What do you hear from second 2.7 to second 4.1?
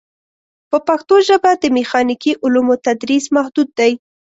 تدریس محدود دی.